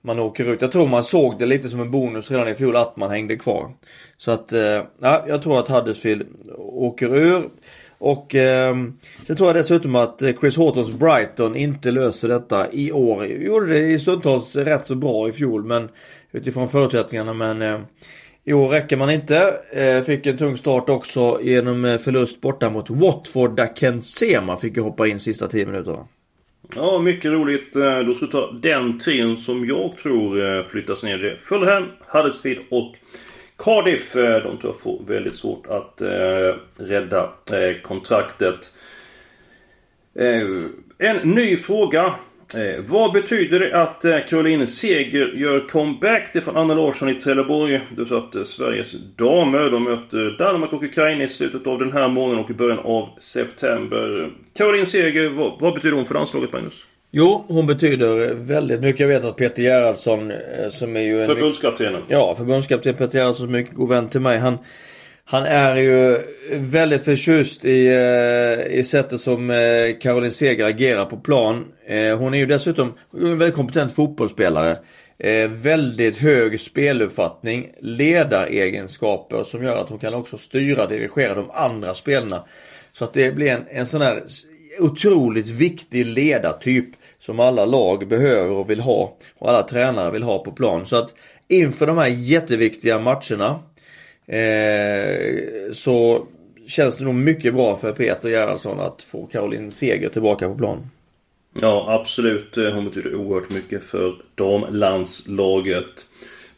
man 0.07 0.19
åker 0.19 0.53
ut. 0.53 0.61
Jag 0.61 0.71
tror 0.71 0.87
man 0.87 1.03
såg 1.03 1.39
det 1.39 1.45
lite 1.45 1.69
som 1.69 1.79
en 1.79 1.91
bonus 1.91 2.31
redan 2.31 2.47
i 2.47 2.55
fjol 2.55 2.75
att 2.75 2.97
man 2.97 3.09
hängde 3.09 3.35
kvar. 3.35 3.71
Så 4.17 4.31
att, 4.31 4.53
eh, 4.53 4.83
ja, 4.99 5.25
jag 5.27 5.41
tror 5.41 5.59
att 5.59 5.67
Huddersfield 5.67 6.27
åker 6.57 7.15
ur. 7.15 7.49
Och 7.97 8.35
eh, 8.35 8.75
sen 9.23 9.35
tror 9.35 9.49
jag 9.49 9.55
dessutom 9.55 9.95
att 9.95 10.21
Chris 10.39 10.57
Hortons 10.57 10.91
Brighton 10.91 11.55
inte 11.55 11.91
löser 11.91 12.27
detta 12.27 12.71
i 12.71 12.91
år. 12.91 13.25
Gjorde 13.25 13.73
det 13.73 13.79
i 13.79 13.99
stundtals 13.99 14.55
rätt 14.55 14.85
så 14.85 14.95
bra 14.95 15.29
i 15.29 15.31
fjol 15.31 15.63
men 15.63 15.89
utifrån 16.31 16.67
förutsättningarna 16.67 17.33
men 17.33 17.61
eh, 17.61 17.79
i 18.43 18.53
år 18.53 18.69
räcker 18.69 18.97
man 18.97 19.09
inte. 19.09 19.59
Eh, 19.71 20.01
fick 20.01 20.25
en 20.25 20.37
tung 20.37 20.57
start 20.57 20.89
också 20.89 21.39
genom 21.41 21.85
eh, 21.85 21.97
förlust 21.97 22.41
borta 22.41 22.69
mot 22.69 22.89
Watford 22.89 23.55
där 23.55 23.75
Ken 23.75 24.01
Sema 24.01 24.57
fick 24.57 24.77
hoppa 24.77 25.07
in 25.07 25.19
sista 25.19 25.47
10 25.47 25.65
minuterna. 25.65 26.07
Ja, 26.75 26.99
mycket 26.99 27.31
roligt. 27.31 27.75
Eh, 27.75 27.99
då 27.99 28.13
ska 28.13 28.25
vi 28.25 28.31
ta 28.31 28.51
den 28.51 28.99
trion 28.99 29.37
som 29.37 29.65
jag 29.65 29.97
tror 29.97 30.57
eh, 30.57 30.63
flyttas 30.63 31.03
ner. 31.03 31.17
Det 31.17 31.37
Fulham, 31.37 31.85
Huddersfield 32.07 32.61
och 32.69 32.95
Cardiff. 33.57 34.15
Eh, 34.15 34.43
de 34.43 34.57
tror 34.57 34.73
jag 34.73 34.79
får 34.79 35.01
väldigt 35.07 35.35
svårt 35.35 35.67
att 35.67 36.01
rädda 36.77 37.33
kontraktet. 37.83 38.73
En 40.97 41.17
ny 41.23 41.57
fråga 41.57 42.15
Eh, 42.55 42.83
vad 42.87 43.13
betyder 43.13 43.59
det 43.59 43.81
att 43.81 44.05
eh, 44.05 44.17
Caroline 44.29 44.67
Seger 44.67 45.33
gör 45.35 45.67
comeback? 45.67 46.29
Det 46.33 46.39
är 46.39 46.43
från 46.43 46.57
Anna 46.57 46.73
Larsson 46.73 47.09
i 47.09 47.13
Trelleborg. 47.13 47.81
Du 47.95 48.05
sa 48.05 48.17
att 48.17 48.35
eh, 48.35 48.43
Sveriges 48.43 49.15
damer 49.15 49.69
de 49.69 49.83
möter 49.83 50.35
Danmark 50.37 50.73
och 50.73 50.83
Ukraina 50.83 51.23
i 51.23 51.27
slutet 51.27 51.67
av 51.67 51.79
den 51.79 51.91
här 51.91 52.07
månaden 52.07 52.43
och 52.43 52.49
i 52.49 52.53
början 52.53 52.79
av 52.79 53.09
september. 53.19 54.31
Caroline 54.57 54.85
Seger, 54.85 55.29
vad, 55.29 55.59
vad 55.59 55.73
betyder 55.73 55.95
hon 55.95 56.05
för 56.05 56.13
landslaget 56.13 56.53
Magnus? 56.53 56.85
Jo, 57.11 57.45
hon 57.47 57.67
betyder 57.67 58.33
väldigt 58.33 58.81
mycket. 58.81 58.99
Jag 58.99 59.07
vet 59.07 59.25
att 59.25 59.35
Peter 59.35 59.63
Gerhardsson 59.63 60.31
eh, 60.31 60.37
som 60.69 60.95
är 60.95 61.01
ju... 61.01 61.25
Förbundskaptenen? 61.25 62.01
Ja, 62.07 62.35
förbundskapten 62.37 62.95
Peter 62.95 63.19
Gerhardsson 63.19 63.47
som 63.47 63.55
är 63.55 63.59
mycket 63.59 63.75
god 63.75 63.89
vän 63.89 64.09
till 64.09 64.21
mig. 64.21 64.39
Han, 64.39 64.57
han 65.29 65.43
är 65.43 65.75
ju 65.75 66.21
väldigt 66.51 67.03
förtjust 67.03 67.65
i, 67.65 67.87
eh, 67.87 68.77
i 68.77 68.83
sättet 68.83 69.21
som 69.21 69.49
eh, 69.49 69.97
Caroline 70.01 70.31
Seger 70.31 70.65
agerar 70.65 71.05
på 71.05 71.17
plan. 71.17 71.65
Eh, 71.87 72.17
hon 72.17 72.33
är 72.33 72.37
ju 72.37 72.45
dessutom 72.45 72.93
en 73.13 73.37
väldigt 73.37 73.55
kompetent 73.55 73.95
fotbollsspelare. 73.95 74.79
Väldigt 75.49 76.17
hög 76.17 76.61
speluppfattning, 76.61 77.69
ledaregenskaper 77.79 79.43
som 79.43 79.63
gör 79.63 79.77
att 79.77 79.89
hon 79.89 79.99
kan 79.99 80.13
också 80.13 80.37
styra 80.37 80.83
och 80.83 80.89
dirigera 80.89 81.35
de 81.35 81.51
andra 81.51 81.93
spelarna. 81.93 82.43
Så 82.93 83.03
att 83.03 83.13
det 83.13 83.31
blir 83.31 83.51
en, 83.51 83.65
en 83.69 83.85
sån 83.85 84.01
här 84.01 84.23
otroligt 84.79 85.47
viktig 85.47 86.05
ledartyp 86.05 86.89
som 87.19 87.39
alla 87.39 87.65
lag 87.65 88.07
behöver 88.07 88.51
och 88.51 88.69
vill 88.69 88.79
ha. 88.79 89.17
Och 89.37 89.49
alla 89.49 89.63
tränare 89.63 90.11
vill 90.11 90.23
ha 90.23 90.43
på 90.43 90.51
plan. 90.51 90.85
Så 90.85 90.95
att 90.95 91.13
inför 91.47 91.87
de 91.87 91.97
här 91.97 92.07
jätteviktiga 92.07 92.99
matcherna 92.99 93.59
Eh, 94.27 95.71
så 95.73 96.27
känns 96.67 96.97
det 96.97 97.03
nog 97.03 97.15
mycket 97.15 97.53
bra 97.53 97.75
för 97.75 97.91
Peter 97.91 98.29
Gerhardsson 98.29 98.79
att 98.79 99.03
få 99.03 99.25
Caroline 99.25 99.71
Seger 99.71 100.09
tillbaka 100.09 100.47
på 100.47 100.55
plan. 100.55 100.89
Ja, 101.61 101.99
absolut. 102.01 102.57
Eh, 102.57 102.73
hon 102.73 102.85
betyder 102.85 103.15
oerhört 103.15 103.49
mycket 103.49 103.83
för 103.83 104.15
damlandslaget. 104.35 106.05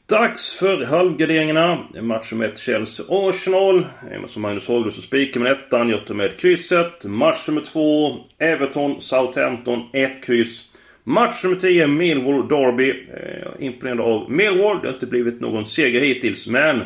Dags 0.06 0.54
för 0.54 0.86
halvgarderingarna. 0.86 1.88
Match 2.02 2.32
nummer 2.32 2.46
1 2.46 2.60
Chelsea-Arsenal. 2.60 3.86
Som 4.28 4.42
Magnus 4.42 4.68
Haglund 4.68 4.94
så 4.94 5.02
spikar 5.02 5.40
med 5.40 5.52
ettan. 5.52 5.90
Jag 5.90 6.06
tar 6.06 6.16
med 6.16 6.38
krysset. 6.38 7.06
Match 7.06 7.48
nummer 7.48 7.62
2 7.62 8.18
Everton-Southampton 8.40 9.90
1 9.94 10.24
kryss. 10.24 10.66
Match 11.04 11.44
nummer 11.44 11.58
10 11.58 11.88
Millwall-Derby. 11.88 12.90
Eh, 13.14 13.66
imponerad 13.66 14.00
av 14.00 14.32
Millwall. 14.32 14.80
Det 14.82 14.88
har 14.88 14.94
inte 14.94 15.06
blivit 15.06 15.40
någon 15.40 15.66
seger 15.66 16.00
hittills 16.00 16.48
men 16.48 16.82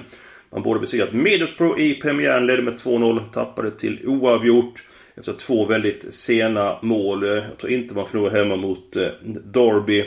man 0.54 0.64
borde 0.64 0.80
besegrat 0.80 1.14
Middlesbrough 1.14 1.80
i 1.80 1.96
premiären, 1.96 2.46
ledde 2.46 2.62
med 2.62 2.74
2-0, 2.74 3.32
tappade 3.32 3.72
till 3.72 4.08
oavgjort. 4.08 4.84
Efter 5.16 5.34
två 5.34 5.66
väldigt 5.66 6.14
sena 6.14 6.80
mål. 6.82 7.28
Jag 7.28 7.58
tror 7.58 7.72
inte 7.72 7.96
man 7.96 8.08
förlorar 8.08 8.32
hemma 8.32 8.56
mot 8.56 8.96
eh, 8.96 9.08
Derby. 9.26 10.06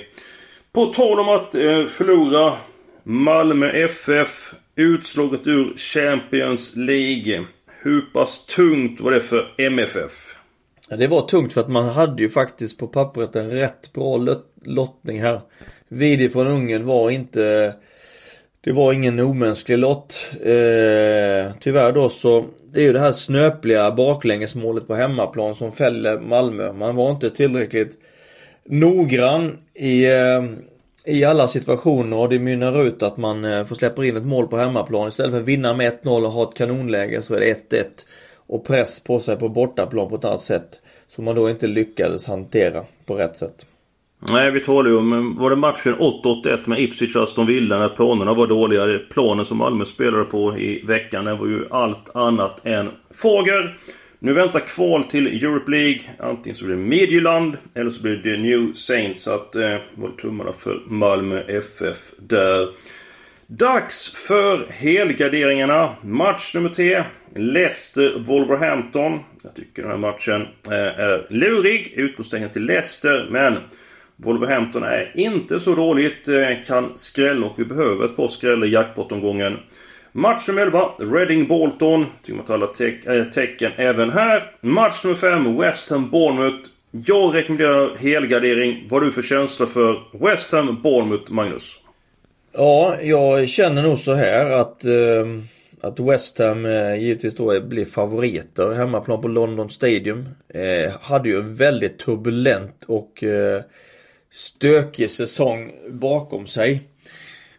På 0.73 0.87
tal 0.87 1.21
om 1.21 1.29
att 1.29 1.55
eh, 1.55 1.87
förlora. 1.87 2.57
Malmö 3.03 3.71
FF 3.71 4.55
utslaget 4.77 5.47
ur 5.47 5.77
Champions 5.77 6.77
League. 6.77 7.45
Hur 7.83 8.01
pass 8.01 8.47
tungt 8.47 9.01
var 9.01 9.11
det 9.11 9.21
för 9.21 9.55
MFF? 9.59 10.37
Ja, 10.89 10.97
det 10.97 11.07
var 11.07 11.29
tungt 11.29 11.53
för 11.53 11.61
att 11.61 11.69
man 11.69 11.89
hade 11.89 12.23
ju 12.23 12.29
faktiskt 12.29 12.79
på 12.79 12.87
pappret 12.87 13.37
en 13.37 13.51
rätt 13.51 13.93
bra 13.93 14.37
lottning 14.65 15.21
här. 15.23 15.41
Vidi 15.89 16.29
från 16.29 16.47
Ungern 16.47 16.85
var 16.85 17.11
inte 17.11 17.75
det 18.67 18.73
var 18.73 18.93
ingen 18.93 19.21
omänsklig 19.21 19.79
lott. 19.79 20.27
Eh, 20.33 21.53
tyvärr 21.61 21.93
då 21.93 22.09
så, 22.09 22.45
det 22.73 22.81
är 22.81 22.85
ju 22.85 22.93
det 22.93 23.01
här 23.01 23.13
snöpliga 23.13 23.91
baklängesmålet 23.91 24.87
på 24.87 24.95
hemmaplan 24.95 25.55
som 25.55 25.73
fäller 25.73 26.21
Malmö. 26.21 26.73
Man 26.73 26.97
var 26.97 27.11
inte 27.11 27.31
tillräckligt 27.31 27.99
noggrann 28.65 29.59
i, 29.75 30.07
eh, 30.07 30.45
i 31.05 31.25
alla 31.25 31.49
situationer 31.49 32.17
och 32.17 32.29
det 32.29 32.39
mynnar 32.39 32.87
ut 32.87 33.03
att 33.03 33.17
man 33.17 33.45
eh, 33.45 33.65
får 33.65 33.75
släppa 33.75 34.05
in 34.05 34.17
ett 34.17 34.27
mål 34.27 34.47
på 34.47 34.57
hemmaplan. 34.57 35.09
Istället 35.09 35.33
för 35.33 35.41
att 35.41 35.49
vinna 35.49 35.75
med 35.75 35.93
1-0 36.03 36.25
och 36.25 36.33
ha 36.33 36.49
ett 36.49 36.57
kanonläge 36.57 37.23
så 37.23 37.35
är 37.35 37.41
det 37.41 37.71
1-1. 37.71 37.85
Och 38.47 38.67
press 38.67 39.01
på 39.01 39.21
sig 39.21 39.37
på 39.37 39.49
bortaplan 39.49 40.09
på 40.09 40.17
ett 40.17 40.25
annat 40.25 40.41
sätt. 40.41 40.81
Som 41.09 41.25
man 41.25 41.35
då 41.35 41.51
inte 41.51 41.67
lyckades 41.67 42.27
hantera 42.27 42.85
på 43.05 43.15
rätt 43.15 43.37
sätt. 43.37 43.67
Nej, 44.29 44.51
vi 44.51 44.61
talar 44.61 44.91
ju 44.91 44.97
om, 44.97 45.37
var 45.39 45.51
det 45.51 45.57
matchen 45.57 45.95
8-81 45.95 46.59
med 46.65 46.81
Ipswich 46.81 47.17
Aston 47.17 47.47
Villa 47.47 47.79
när 47.79 47.89
planerna 47.89 48.35
var 48.35 48.47
dåliga. 48.47 49.01
Planen 49.11 49.45
som 49.45 49.59
Malmö 49.59 49.85
spelade 49.85 50.25
på 50.25 50.59
i 50.59 50.83
veckan, 50.87 51.25
den 51.25 51.39
var 51.39 51.47
ju 51.47 51.67
allt 51.71 52.17
annat 52.17 52.67
än 52.67 52.91
fager. 53.15 53.77
Nu 54.19 54.33
väntar 54.33 54.61
kval 54.61 55.05
till 55.05 55.27
Europe 55.27 55.71
League. 55.71 56.01
Antingen 56.19 56.57
så 56.57 56.65
blir 56.65 56.77
det 56.77 56.83
Midtjylland 56.83 57.57
eller 57.75 57.91
så 57.91 58.03
blir 58.03 58.17
det 58.17 58.37
New 58.37 58.73
Saints. 58.73 59.23
Så 59.23 59.35
att, 59.35 59.57
eh, 59.57 59.77
var 59.95 60.11
tummarna 60.21 60.53
för 60.53 60.81
Malmö 60.87 61.41
FF 61.41 61.99
där. 62.19 62.69
Dags 63.47 64.27
för 64.29 64.67
helgarderingarna. 64.71 65.95
Match 66.03 66.55
nummer 66.55 66.69
3. 66.69 67.05
Leicester-Wolverhampton. 67.35 69.21
Jag 69.43 69.55
tycker 69.55 69.83
den 69.83 69.91
här 69.91 69.99
matchen 69.99 70.43
eh, 70.67 71.01
är 71.01 71.27
lurig. 71.31 71.93
Utgångstecken 71.97 72.51
till 72.51 72.65
Leicester, 72.65 73.29
men 73.31 73.59
Wolverhampton 74.17 74.83
är 74.83 75.13
inte 75.15 75.61
så 75.61 75.75
dåligt. 75.75 76.29
Eh, 76.29 76.65
kan 76.67 76.93
skrälla 76.99 77.47
och 77.47 77.59
vi 77.59 77.65
behöver 77.65 78.05
ett 78.05 78.17
par 78.17 78.29
skrällar 78.29 78.67
i 78.67 78.71
jackpot-omgången. 78.71 79.59
Match 80.13 80.49
nummer 80.49 80.63
11, 80.63 80.91
Reading-Bolton. 80.99 82.07
Tycker 82.23 82.37
man 82.37 82.47
tar 82.47 82.55
alla 82.55 82.67
te 82.67 82.95
äh, 83.07 83.15
eh, 83.15 83.25
tecken 83.25 83.73
även 83.77 84.11
här. 84.11 84.51
Match 84.61 85.05
nummer 85.05 85.17
5, 85.17 85.57
West 85.59 85.91
Ham-Bournemouth. 85.91 86.69
Jag 86.91 87.35
rekommenderar 87.35 87.97
helgardering. 87.97 88.87
Vad 88.89 89.01
har 89.01 89.07
du 89.07 89.13
för 89.13 89.23
känsla 89.23 89.67
för 89.67 90.03
West 90.13 90.53
Ham-Bournemouth, 90.53 91.33
Magnus? 91.33 91.81
Ja, 92.53 93.01
jag 93.03 93.49
känner 93.49 93.83
nog 93.83 93.99
så 93.99 94.15
här 94.15 94.51
att, 94.51 94.85
eh, 94.85 95.27
att 95.81 96.01
West 96.01 96.39
Ham 96.39 96.65
eh, 96.65 96.95
givetvis 96.95 97.37
då 97.37 97.61
blir 97.61 97.85
favoriter 97.85 98.75
hemmaplan 98.75 99.23
på 99.23 99.29
London 99.29 99.71
Stadium. 99.71 100.29
Eh, 100.49 100.93
hade 101.01 101.29
ju 101.29 101.39
en 101.39 101.55
väldigt 101.55 101.99
turbulent 101.99 102.85
och 102.87 103.25
eh, 103.25 103.63
stökig 104.33 105.11
säsong 105.11 105.73
bakom 105.89 106.47
sig. 106.47 106.83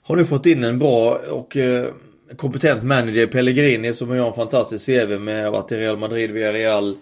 Har 0.02 0.16
nu 0.16 0.26
fått 0.26 0.46
in 0.46 0.64
en 0.64 0.80
bra 0.80 1.16
och 1.16 1.58
eh, 1.58 1.88
kompetent 2.36 2.84
manager 2.84 3.28
Pellegrini 3.28 3.94
som 3.94 4.10
har 4.10 4.28
en 4.28 4.34
fantastisk 4.34 4.86
CV 4.86 5.20
med 5.20 5.52
varit 5.52 5.72
i 5.72 5.78
Real 5.78 5.98
Madrid, 5.98 6.32
Villarreal, 6.32 6.86
Real 6.86 6.98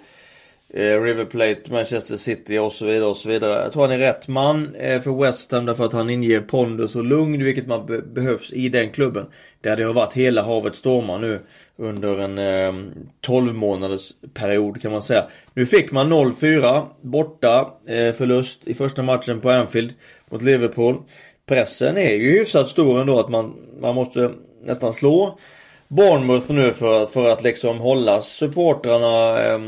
Eh, 0.78 1.02
River 1.02 1.26
Plate, 1.26 1.72
Manchester 1.72 2.18
City 2.18 2.58
och 2.58 2.74
så 2.74 2.86
vidare 2.86 3.10
och 3.10 3.18
så 3.18 3.30
vidare. 3.30 3.64
Jag 3.64 3.74
tror 3.74 3.82
han 3.82 3.92
är 3.92 3.98
rätt 3.98 4.28
man 4.28 4.76
eh, 4.76 5.02
för 5.02 5.22
West 5.22 5.52
Ham 5.52 5.66
därför 5.66 5.86
att 5.86 5.94
han 5.94 6.10
inger 6.10 6.42
pondus 6.42 6.96
och 6.96 7.06
lugn 7.06 7.44
vilket 7.44 7.68
man 7.68 7.86
be 7.86 8.02
behövs 8.02 8.54
i 8.54 8.70
den 8.70 8.90
klubben. 8.90 9.26
Där 9.62 9.76
det 9.76 9.84
har 9.84 9.94
varit 9.94 10.14
hela 10.14 10.42
havet 10.42 10.76
stormar 10.76 11.20
nu 11.20 11.40
under 11.78 12.20
en 12.20 12.38
eh, 12.38 12.92
12 13.22 13.56
månaders 13.56 14.12
period 14.34 14.82
kan 14.82 14.92
man 14.92 15.02
säga. 15.02 15.26
Nu 15.54 15.66
fick 15.66 15.92
man 15.92 16.14
0-4 16.14 16.86
borta 17.02 17.74
eh, 17.88 18.14
förlust 18.14 18.68
i 18.68 18.74
första 18.74 19.04
matchen 19.04 19.42
på 19.42 19.50
Anfield 19.50 19.94
mot 20.30 20.42
Liverpool. 20.42 21.04
Pressen 21.46 21.98
är 21.98 22.14
ju 22.14 22.40
hyfsat 22.40 22.70
stor 22.70 23.02
ändå 23.02 23.20
att 23.20 23.30
man, 23.30 23.56
man 23.80 23.96
måste 23.96 24.32
nästan 24.64 24.94
slå 24.94 25.40
Bournemouth 25.88 26.52
nu 26.52 26.74
för, 26.74 27.06
för 27.06 27.30
att 27.30 27.44
liksom 27.44 27.80
hålla 27.80 28.22
supportrarna 28.22 29.44
eh, 29.44 29.60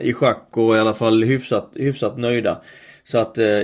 i 0.00 0.12
schack 0.12 0.48
och 0.50 0.76
i 0.76 0.78
alla 0.78 0.94
fall 0.94 1.22
hyfsat, 1.22 1.70
hyfsat 1.74 2.18
nöjda. 2.18 2.60
Så 3.04 3.18
att 3.18 3.38
eh, 3.38 3.44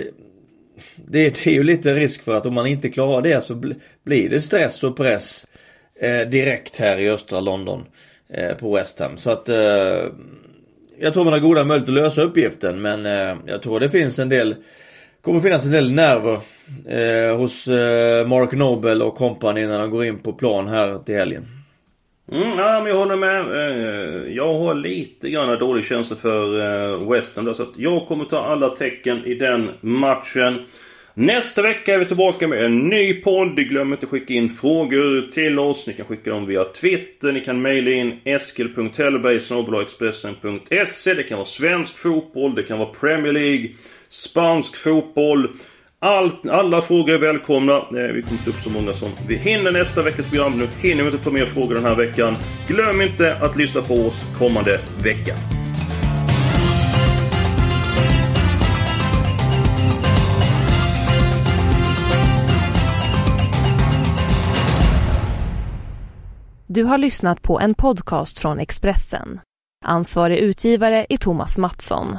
det, 0.96 1.44
det, 1.44 1.46
är 1.46 1.50
ju 1.50 1.62
lite 1.62 1.94
risk 1.94 2.22
för 2.22 2.36
att 2.36 2.46
om 2.46 2.54
man 2.54 2.66
inte 2.66 2.88
klarar 2.88 3.22
det 3.22 3.44
så 3.44 3.54
bl 3.54 3.72
blir 4.04 4.28
det 4.28 4.40
stress 4.40 4.84
och 4.84 4.96
press 4.96 5.46
eh, 6.00 6.20
direkt 6.20 6.76
här 6.76 6.98
i 6.98 7.10
östra 7.10 7.40
London 7.40 7.84
eh, 8.28 8.56
på 8.56 8.74
West 8.74 9.00
Ham. 9.00 9.18
Så 9.18 9.30
att 9.30 9.48
eh, 9.48 10.06
jag 10.98 11.14
tror 11.14 11.24
man 11.24 11.32
har 11.32 11.40
goda 11.40 11.64
möjligheter 11.64 11.92
att 11.92 12.04
lösa 12.04 12.22
uppgiften 12.22 12.82
men 12.82 13.06
eh, 13.06 13.36
jag 13.46 13.62
tror 13.62 13.80
det 13.80 13.88
finns 13.88 14.18
en 14.18 14.28
del 14.28 14.54
kommer 15.20 15.40
finnas 15.40 15.64
en 15.64 15.70
del 15.72 15.92
nerver 15.92 16.38
eh, 16.86 17.36
hos 17.36 17.68
eh, 17.68 18.26
Mark 18.26 18.52
Nobel 18.52 19.02
och 19.02 19.14
kompani 19.14 19.66
när 19.66 19.78
de 19.78 19.90
går 19.90 20.04
in 20.04 20.18
på 20.18 20.32
plan 20.32 20.68
här 20.68 20.98
till 20.98 21.14
helgen. 21.14 21.59
Mm, 22.32 22.58
ja, 22.58 22.80
men 22.80 22.86
jag 22.86 22.96
håller 22.98 23.16
med. 23.16 23.40
Eh, 23.40 24.34
jag 24.34 24.54
har 24.54 24.74
lite 24.74 25.30
grann 25.30 25.58
dålig 25.58 25.84
känsla 25.84 26.16
för 26.16 26.60
eh, 26.60 27.10
West 27.10 27.36
Ham. 27.36 27.54
Så 27.54 27.62
att 27.62 27.72
jag 27.76 28.06
kommer 28.06 28.24
ta 28.24 28.44
alla 28.44 28.68
tecken 28.68 29.24
i 29.24 29.34
den 29.34 29.70
matchen. 29.80 30.58
Nästa 31.14 31.62
vecka 31.62 31.94
är 31.94 31.98
vi 31.98 32.04
tillbaka 32.04 32.48
med 32.48 32.64
en 32.64 32.88
ny 32.88 33.14
podd. 33.14 33.56
Glöm 33.56 33.92
inte 33.92 34.06
att 34.06 34.10
skicka 34.10 34.34
in 34.34 34.48
frågor 34.48 35.30
till 35.30 35.58
oss. 35.58 35.86
Ni 35.86 35.92
kan 35.92 36.06
skicka 36.06 36.30
dem 36.30 36.46
via 36.46 36.64
Twitter. 36.64 37.32
Ni 37.32 37.40
kan 37.40 37.62
mejla 37.62 37.90
in 37.90 38.20
eskil.hellberg.expressen.se 38.24 41.14
Det 41.14 41.22
kan 41.22 41.38
vara 41.38 41.44
svensk 41.44 41.98
fotboll. 41.98 42.54
Det 42.54 42.62
kan 42.62 42.78
vara 42.78 42.88
Premier 42.88 43.32
League. 43.32 43.70
Spansk 44.08 44.76
fotboll. 44.76 45.48
Allt, 46.02 46.48
alla 46.48 46.82
frågor 46.82 47.14
är 47.14 47.18
välkomna. 47.18 47.72
Eh, 47.72 48.12
vi 48.14 48.22
kommer 48.22 48.42
ta 48.44 48.50
upp 48.50 48.56
så 48.56 48.70
många 48.70 48.92
som 48.92 49.08
vi 49.28 49.36
hinner 49.36 49.72
nästa 49.72 50.02
veckas 50.02 50.30
program. 50.30 50.58
Nu 50.58 50.88
hinner 50.88 51.04
vi 51.04 51.10
inte 51.10 51.24
ta 51.24 51.30
mer 51.30 51.46
frågor 51.46 51.74
den 51.74 51.84
här 51.84 51.94
veckan. 51.94 52.34
Glöm 52.68 53.00
inte 53.00 53.36
att 53.36 53.56
lyssna 53.56 53.82
på 53.82 53.94
oss 53.94 54.38
kommande 54.38 54.80
vecka. 55.02 55.34
Du 66.66 66.84
har 66.84 66.98
lyssnat 66.98 67.42
på 67.42 67.60
en 67.60 67.74
podcast 67.74 68.38
från 68.38 68.58
Expressen. 68.58 69.40
Ansvarig 69.84 70.38
utgivare 70.38 71.06
är 71.08 71.16
Thomas 71.16 71.58
Mattsson. 71.58 72.18